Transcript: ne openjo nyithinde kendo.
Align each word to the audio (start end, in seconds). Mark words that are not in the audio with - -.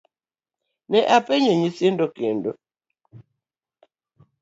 ne 0.89 0.99
openjo 1.17 1.53
nyithinde 1.55 2.05
kendo. 2.17 2.51